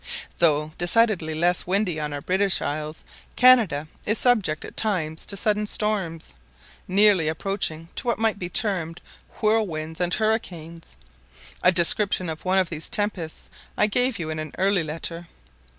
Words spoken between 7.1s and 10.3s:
approaching to what might be termed whirlwinds and